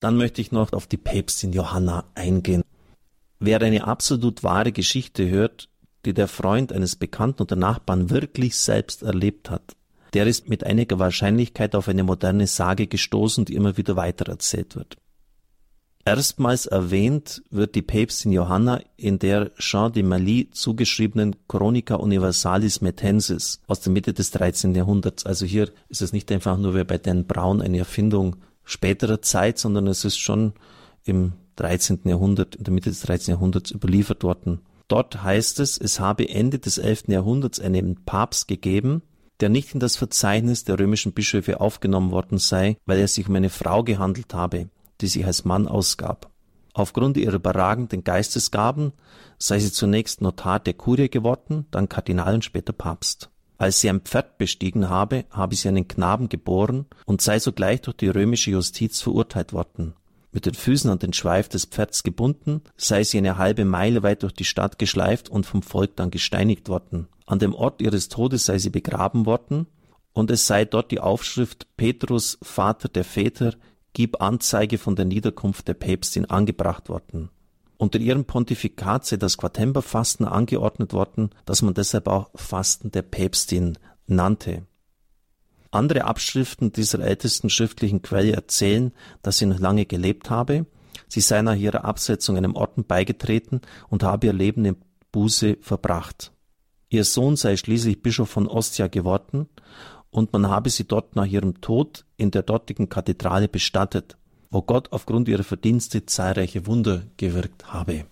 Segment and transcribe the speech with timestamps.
[0.00, 2.62] Dann möchte ich noch auf die Päpstin Johanna eingehen.
[3.38, 5.68] Wer eine absolut wahre Geschichte hört,
[6.04, 9.76] die der Freund eines Bekannten oder Nachbarn wirklich selbst erlebt hat,
[10.14, 14.96] der ist mit einiger Wahrscheinlichkeit auf eine moderne Sage gestoßen, die immer wieder weitererzählt wird.
[16.04, 23.60] Erstmals erwähnt wird die Päpstin Johanna in der Jean de Mali zugeschriebenen Chronica Universalis Metensis
[23.66, 24.74] aus der Mitte des 13.
[24.74, 25.26] Jahrhunderts.
[25.26, 28.36] Also hier ist es nicht einfach nur wie bei Dan Brown eine Erfindung
[28.70, 30.52] späterer Zeit, sondern es ist schon
[31.04, 32.00] im 13.
[32.04, 33.34] Jahrhundert, in der Mitte des 13.
[33.34, 34.60] Jahrhunderts überliefert worden.
[34.88, 37.04] Dort heißt es, es habe Ende des 11.
[37.08, 39.02] Jahrhunderts einen Papst gegeben,
[39.40, 43.34] der nicht in das Verzeichnis der römischen Bischöfe aufgenommen worden sei, weil er sich um
[43.34, 44.68] eine Frau gehandelt habe,
[45.00, 46.30] die sich als Mann ausgab.
[46.72, 48.92] Aufgrund ihrer überragenden Geistesgaben
[49.38, 53.30] sei sie zunächst Notar der Kurie geworden, dann Kardinal und später Papst.
[53.60, 57.98] Als sie ein Pferd bestiegen habe, habe sie einen Knaben geboren und sei sogleich durch
[57.98, 59.92] die römische Justiz verurteilt worden.
[60.32, 64.22] Mit den Füßen an den Schweif des Pferds gebunden, sei sie eine halbe Meile weit
[64.22, 67.08] durch die Stadt geschleift und vom Volk dann gesteinigt worden.
[67.26, 69.66] An dem Ort ihres Todes sei sie begraben worden,
[70.14, 73.56] und es sei dort die Aufschrift Petrus, Vater der Väter,
[73.92, 77.28] gib Anzeige von der Niederkunft der Päpstin angebracht worden.
[77.80, 83.78] Unter ihrem Pontifikat sei das Quartemberfasten angeordnet worden, das man deshalb auch Fasten der Päpstin
[84.06, 84.66] nannte.
[85.70, 90.66] Andere Abschriften dieser ältesten schriftlichen Quelle erzählen, dass sie noch lange gelebt habe,
[91.08, 94.76] sie sei nach ihrer Absetzung einem Orden beigetreten und habe ihr Leben in
[95.10, 96.32] Buße verbracht.
[96.90, 99.48] Ihr Sohn sei schließlich Bischof von Ostia geworden
[100.10, 104.18] und man habe sie dort nach ihrem Tod in der dortigen Kathedrale bestattet,
[104.50, 108.04] wo Gott aufgrund ihrer Verdienste zahlreiche Wunder gewirkt habe.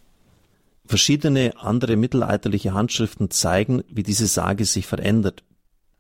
[0.87, 5.45] Verschiedene andere mittelalterliche Handschriften zeigen, wie diese Sage sich verändert.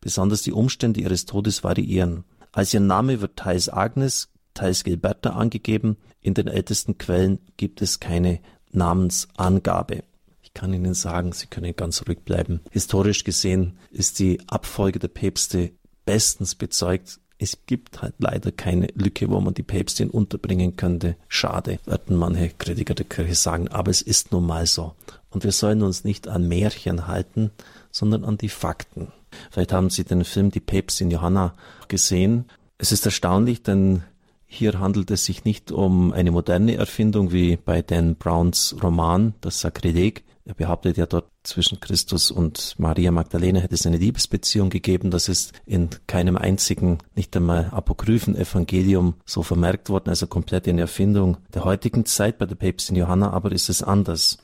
[0.01, 2.25] Besonders die Umstände ihres Todes variieren.
[2.53, 5.99] Als ihr Name wird teils Agnes, teils Gilberta angegeben.
[6.21, 10.05] In den ältesten Quellen gibt es keine Namensangabe.
[10.43, 12.61] Ich kann Ihnen sagen, Sie können ganz ruhig bleiben.
[12.71, 15.73] Historisch gesehen ist die Abfolge der Päpste
[16.07, 17.21] bestens bezeugt.
[17.39, 21.17] Es gibt halt leider keine Lücke, wo man die Päpstin unterbringen könnte.
[21.29, 24.95] Schade, werden manche Kritiker der Kirche sagen, aber es ist nun mal so.
[25.31, 27.51] Und wir sollen uns nicht an Märchen halten,
[27.93, 29.13] sondern an die Fakten.
[29.51, 31.55] Vielleicht haben Sie den Film Die Päpstin Johanna
[31.87, 32.47] gesehen.
[32.77, 34.03] Es ist erstaunlich, denn
[34.47, 39.61] hier handelt es sich nicht um eine moderne Erfindung wie bei Dan Browns Roman Das
[39.61, 45.11] Sakrileg, er behauptet ja dort, zwischen Christus und Maria Magdalena hätte es eine Liebesbeziehung gegeben.
[45.11, 50.81] Das ist in keinem einzigen, nicht einmal apokryphen Evangelium so vermerkt worden, also komplett eine
[50.81, 52.39] Erfindung der heutigen Zeit.
[52.39, 54.39] Bei der Päpstin Johanna aber ist es anders.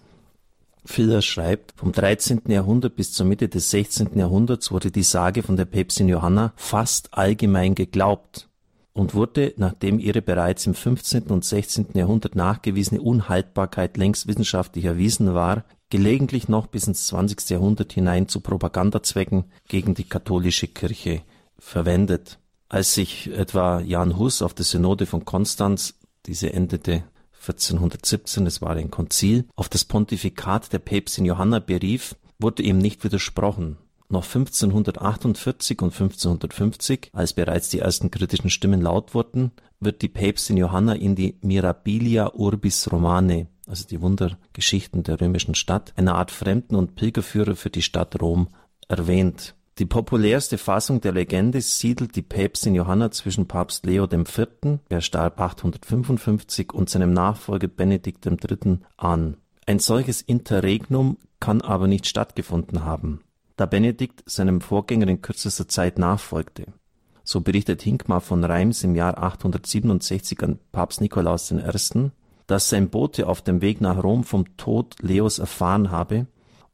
[0.84, 2.43] Filler schreibt, vom 13.
[2.48, 4.19] Jahrhundert bis zur Mitte des 16.
[4.19, 8.50] Jahrhunderts wurde die Sage von der Päpstin Johanna fast allgemein geglaubt
[8.94, 11.25] und wurde, nachdem ihre bereits im 15.
[11.25, 11.88] und 16.
[11.94, 17.50] Jahrhundert nachgewiesene Unhaltbarkeit längst wissenschaftlich erwiesen war, gelegentlich noch bis ins 20.
[17.50, 21.22] Jahrhundert hinein zu Propagandazwecken gegen die katholische Kirche
[21.59, 22.38] verwendet.
[22.69, 25.94] Als sich etwa Jan Hus auf der Synode von Konstanz,
[26.26, 32.62] diese endete 1417, es war ein Konzil, auf das Pontifikat der Päpstin Johanna berief, wurde
[32.62, 33.76] ihm nicht widersprochen.
[34.14, 40.56] Noch 1548 und 1550, als bereits die ersten kritischen Stimmen laut wurden, wird die Päpstin
[40.56, 46.76] Johanna in die Mirabilia Urbis Romane, also die Wundergeschichten der römischen Stadt, eine Art Fremden-
[46.76, 48.50] und Pilgerführer für die Stadt Rom,
[48.86, 49.56] erwähnt.
[49.78, 55.41] Die populärste Fassung der Legende siedelt die Päpstin Johanna zwischen Papst Leo IV., der starb
[55.41, 58.78] 855, und seinem Nachfolger Benedikt III.
[58.96, 59.38] an.
[59.66, 63.24] Ein solches Interregnum kann aber nicht stattgefunden haben
[63.56, 66.66] da Benedikt seinem Vorgänger in kürzester Zeit nachfolgte.
[67.22, 72.10] So berichtet Hinkmar von Reims im Jahr 867 an Papst Nikolaus I.,
[72.47, 76.26] dass sein Bote auf dem Weg nach Rom vom Tod Leos erfahren habe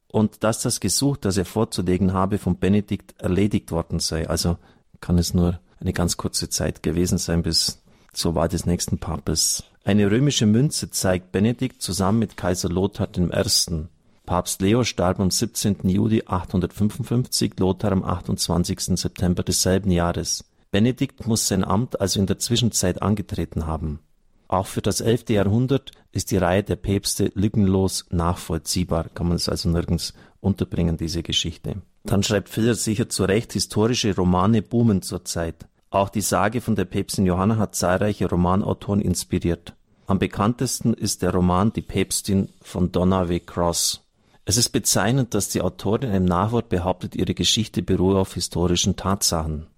[0.09, 4.29] und dass das Gesuch, das er vorzulegen habe, von Benedikt erledigt worden sei.
[4.29, 4.59] Also
[5.01, 7.83] kann es nur eine ganz kurze Zeit gewesen sein bis
[8.13, 9.65] zur Wahl des nächsten Papes.
[9.85, 13.87] Eine römische Münze zeigt Benedikt zusammen mit Kaiser Lothar I.
[14.31, 15.79] Papst Leo starb am 17.
[15.89, 18.97] Juli 855, Lothar am 28.
[18.97, 20.45] September desselben Jahres.
[20.71, 23.99] Benedikt muss sein Amt also in der Zwischenzeit angetreten haben.
[24.47, 25.31] Auch für das 11.
[25.31, 31.25] Jahrhundert ist die Reihe der Päpste lückenlos nachvollziehbar, kann man es also nirgends unterbringen, diese
[31.25, 31.83] Geschichte.
[32.05, 35.67] Dann schreibt Filler sicher zu Recht, historische Romane boomen zurzeit.
[35.91, 39.75] Auch die Sage von der Päpstin Johanna hat zahlreiche Romanautoren inspiriert.
[40.07, 44.07] Am bekanntesten ist der Roman Die Päpstin von Donaway Cross.
[44.51, 49.69] Es ist bezeichnend, dass die Autorin im Nachwort behauptet, ihre Geschichte beruhe auf historischen Tatsachen.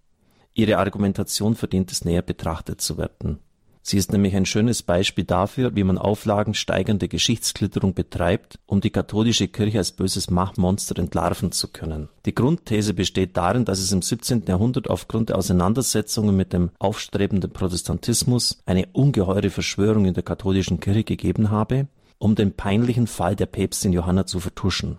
[0.54, 3.40] Ihre Argumentation verdient es näher betrachtet zu werden.
[3.82, 9.46] Sie ist nämlich ein schönes Beispiel dafür, wie man auflagensteigernde Geschichtsklitterung betreibt, um die katholische
[9.46, 12.08] Kirche als böses Machtmonster entlarven zu können.
[12.24, 14.44] Die Grundthese besteht darin, dass es im 17.
[14.48, 21.04] Jahrhundert aufgrund der Auseinandersetzungen mit dem aufstrebenden Protestantismus eine ungeheure Verschwörung in der katholischen Kirche
[21.04, 21.88] gegeben habe,
[22.22, 24.98] um den peinlichen Fall der Päpstin Johanna zu vertuschen.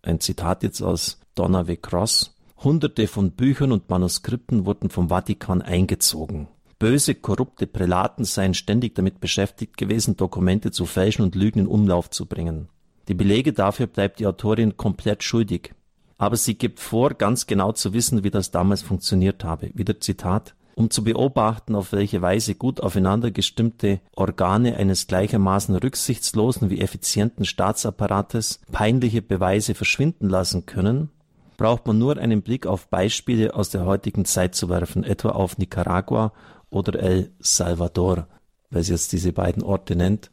[0.00, 1.76] Ein Zitat jetzt aus Donna V.
[1.76, 2.34] Cross.
[2.64, 6.48] Hunderte von Büchern und Manuskripten wurden vom Vatikan eingezogen.
[6.78, 12.08] Böse, korrupte Prälaten seien ständig damit beschäftigt gewesen, Dokumente zu fälschen und Lügen in Umlauf
[12.08, 12.70] zu bringen.
[13.08, 15.74] Die Belege dafür bleibt die Autorin komplett schuldig.
[16.16, 19.70] Aber sie gibt vor, ganz genau zu wissen, wie das damals funktioniert habe.
[19.74, 20.54] Wieder Zitat.
[20.78, 27.44] Um zu beobachten, auf welche Weise gut aufeinander gestimmte Organe eines gleichermaßen rücksichtslosen wie effizienten
[27.44, 31.10] Staatsapparates peinliche Beweise verschwinden lassen können,
[31.56, 35.58] braucht man nur einen Blick auf Beispiele aus der heutigen Zeit zu werfen, etwa auf
[35.58, 36.32] Nicaragua
[36.70, 38.28] oder El Salvador,
[38.70, 40.30] weil sie jetzt diese beiden Orte nennt.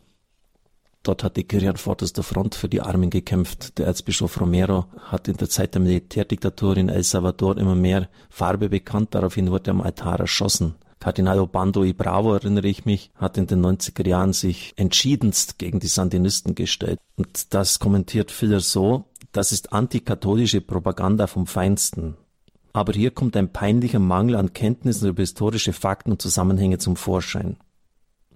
[1.05, 3.77] Dort hat die Kirche an vorderster Front für die Armen gekämpft.
[3.77, 8.69] Der Erzbischof Romero hat in der Zeit der Militärdiktatur in El Salvador immer mehr Farbe
[8.69, 9.13] bekannt.
[9.13, 10.73] Daraufhin wurde er am Altar erschossen.
[10.99, 15.79] Kardinal Obando y Bravo, erinnere ich mich, hat in den 90er Jahren sich entschiedenst gegen
[15.79, 16.99] die Sandinisten gestellt.
[17.17, 22.15] Und das kommentiert Filler so, das ist antikatholische Propaganda vom Feinsten.
[22.73, 27.57] Aber hier kommt ein peinlicher Mangel an Kenntnissen über historische Fakten und Zusammenhänge zum Vorschein.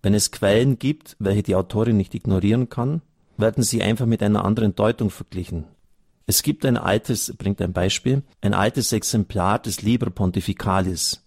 [0.01, 3.01] Wenn es Quellen gibt, welche die Autorin nicht ignorieren kann,
[3.37, 5.65] werden sie einfach mit einer anderen Deutung verglichen.
[6.25, 11.25] Es gibt ein altes, bringt ein Beispiel, ein altes Exemplar des Liber Pontificalis.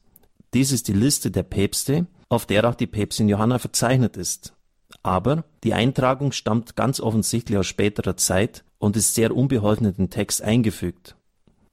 [0.54, 4.54] Dies ist die Liste der Päpste, auf der auch die Päpstin Johanna verzeichnet ist.
[5.02, 10.10] Aber die Eintragung stammt ganz offensichtlich aus späterer Zeit und ist sehr unbeholfen in den
[10.10, 11.16] Text eingefügt.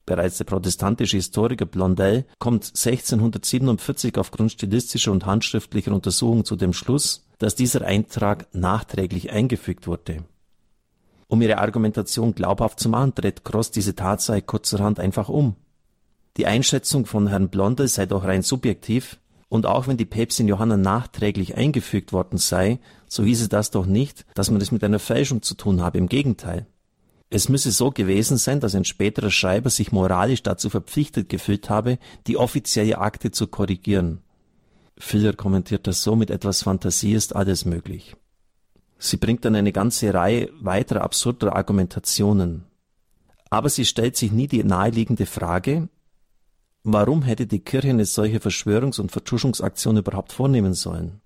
[0.10, 7.28] Bereits der protestantische Historiker Blondel kommt 1647 aufgrund stilistischer und handschriftlicher Untersuchungen zu dem Schluss,
[7.38, 10.24] dass dieser Eintrag nachträglich eingefügt wurde.
[11.28, 15.56] Um ihre Argumentation glaubhaft zu machen, dreht Cross diese Tatsache kurzerhand einfach um.
[16.38, 20.78] Die Einschätzung von Herrn Blondel sei doch rein subjektiv, und auch wenn die Päpstin Johanna
[20.78, 25.44] nachträglich eingefügt worden sei, so hieße das doch nicht, dass man es mit einer Fälschung
[25.44, 26.66] zu tun habe, im Gegenteil.
[27.30, 32.00] Es müsse so gewesen sein, dass ein späterer Schreiber sich moralisch dazu verpflichtet gefühlt habe,
[32.26, 34.22] die offizielle Akte zu korrigieren.
[34.98, 38.16] Filler kommentiert das so, mit etwas Fantasie ist alles möglich.
[38.98, 42.66] Sie bringt dann eine ganze Reihe weiterer absurder Argumentationen.
[43.50, 45.88] Aber sie stellt sich nie die naheliegende Frage,
[46.84, 51.22] warum hätte die Kirche eine solche Verschwörungs- und Vertuschungsaktion überhaupt vornehmen sollen?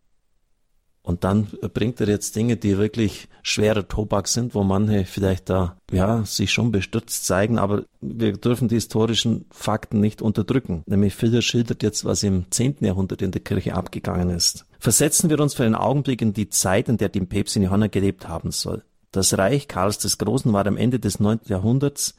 [1.05, 5.75] Und dann bringt er jetzt Dinge, die wirklich schwerer Tobak sind, wo manche vielleicht da,
[5.91, 10.81] ja, sich schon bestürzt zeigen, aber wir dürfen die historischen Fakten nicht unterdrücken.
[10.85, 12.77] Nämlich Philipp schildert jetzt, was im 10.
[12.79, 14.65] Jahrhundert in der Kirche abgegangen ist.
[14.79, 18.29] Versetzen wir uns für einen Augenblick in die Zeit, in der die Päpstin Johanna gelebt
[18.29, 18.83] haben soll.
[19.11, 21.41] Das Reich Karls des Großen war am Ende des 9.
[21.45, 22.15] Jahrhunderts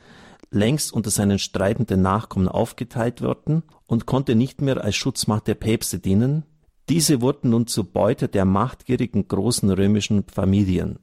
[0.50, 5.98] längst unter seinen streitenden Nachkommen aufgeteilt worden und konnte nicht mehr als Schutzmacht der Päpste
[5.98, 6.44] dienen,
[6.88, 10.98] diese wurden nun zur Beute der machtgierigen großen römischen Familien.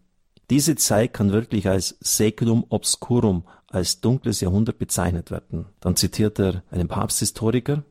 [0.49, 5.65] Diese Zeit kann wirklich als Seculum obscurum, als dunkles Jahrhundert bezeichnet werden.
[5.79, 7.83] Dann zitiert er einen Papsthistoriker.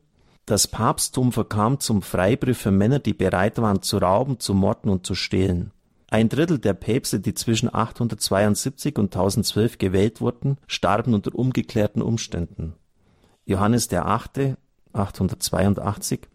[0.45, 5.05] Das Papsttum verkam zum Freibrief für Männer, die bereit waren zu rauben, zu morden und
[5.05, 5.71] zu stehlen.
[6.09, 12.75] Ein Drittel der Päpste, die zwischen 872 und 1012 gewählt wurden, starben unter ungeklärten Umständen.
[13.45, 14.57] Johannes der Achte,
[14.93, 16.27] 882,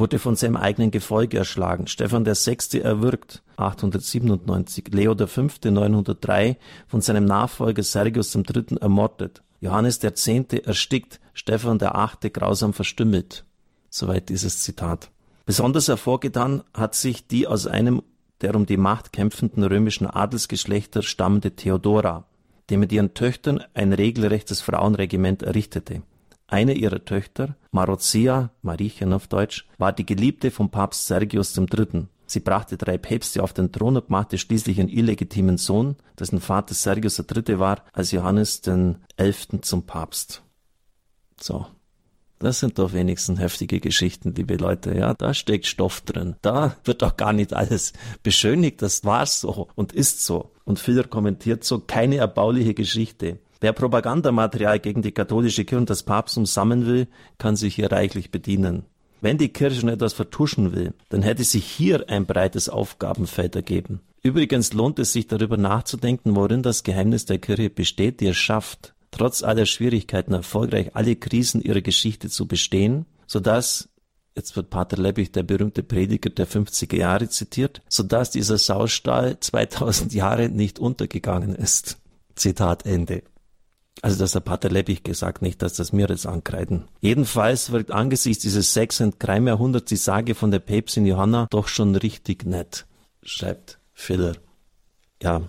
[0.00, 2.80] wurde von seinem eigenen Gefolge erschlagen, Stephan VI.
[2.80, 5.48] erwürgt 897, Leo V.
[5.62, 6.56] 903
[6.88, 8.78] von seinem Nachfolger Sergius III.
[8.80, 10.26] ermordet, Johannes X.
[10.26, 12.32] erstickt, Stephan VIII.
[12.32, 13.44] grausam verstümmelt.
[13.90, 15.10] Soweit dieses Zitat.
[15.44, 18.02] Besonders hervorgetan hat sich die aus einem
[18.40, 22.24] der um die Macht kämpfenden römischen Adelsgeschlechter stammende Theodora,
[22.70, 26.02] die mit ihren Töchtern ein regelrechtes Frauenregiment errichtete.
[26.50, 32.08] Eine ihrer Töchter, Marozia, Mariechen auf Deutsch, war die Geliebte von Papst Sergius III.
[32.26, 36.74] Sie brachte drei Päpste auf den Thron und machte schließlich ihren illegitimen Sohn, dessen Vater
[36.74, 37.60] Sergius III.
[37.60, 38.62] war, als Johannes
[39.16, 40.42] Elften zum Papst.
[41.40, 41.66] So.
[42.40, 44.96] Das sind doch wenigstens heftige Geschichten, liebe Leute.
[44.96, 46.34] Ja, da steckt Stoff drin.
[46.42, 47.92] Da wird doch gar nicht alles
[48.24, 48.82] beschönigt.
[48.82, 50.50] Das war so und ist so.
[50.64, 53.38] Und Filler kommentiert so keine erbauliche Geschichte.
[53.60, 58.30] Wer Propagandamaterial gegen die katholische Kirche und das Papsttum sammeln will, kann sich hier reichlich
[58.30, 58.84] bedienen.
[59.20, 64.00] Wenn die Kirche schon etwas vertuschen will, dann hätte sich hier ein breites Aufgabenfeld ergeben.
[64.22, 68.94] Übrigens lohnt es sich darüber nachzudenken, worin das Geheimnis der Kirche besteht, die es schafft,
[69.10, 73.90] trotz aller Schwierigkeiten erfolgreich alle Krisen ihrer Geschichte zu bestehen, so dass
[74.34, 80.14] jetzt wird Pater Leppich, der berühmte Prediger der 50er Jahre zitiert, sodass dieser Saustall 2000
[80.14, 81.98] Jahre nicht untergegangen ist.
[82.36, 83.22] Zitat Ende.
[84.02, 86.84] Also das hat Pater Leppich gesagt, nicht, dass das mir jetzt ankreiden.
[87.00, 91.94] Jedenfalls wirkt angesichts dieses sechs und Jahrhunderts die Sage von der Päpstin Johanna doch schon
[91.94, 92.86] richtig nett,
[93.22, 94.36] schreibt Filler.
[95.22, 95.42] Ja,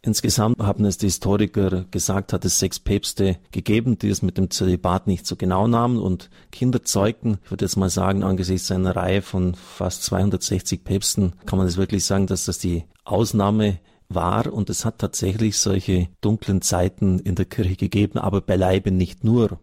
[0.00, 4.48] Insgesamt haben es die Historiker gesagt, hat es sechs Päpste gegeben, die es mit dem
[4.48, 7.38] Zölibat nicht so genau nahmen und Kinder zeugten.
[7.44, 11.76] Ich würde jetzt mal sagen, angesichts einer Reihe von fast 260 Päpsten kann man es
[11.76, 17.34] wirklich sagen, dass das die Ausnahme war und es hat tatsächlich solche dunklen Zeiten in
[17.34, 19.58] der Kirche gegeben, aber beileibe nicht nur.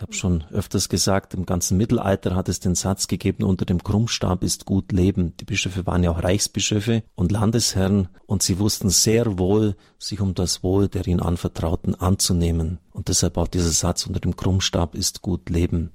[0.00, 3.82] Ich habe schon öfters gesagt, im ganzen Mittelalter hat es den Satz gegeben, unter dem
[3.82, 5.36] Krummstab ist gut Leben.
[5.36, 10.32] Die Bischöfe waren ja auch Reichsbischöfe und Landesherren und sie wussten sehr wohl, sich um
[10.32, 12.78] das Wohl der ihnen Anvertrauten anzunehmen.
[12.92, 15.90] Und deshalb auch dieser Satz, unter dem Krummstab ist gut Leben.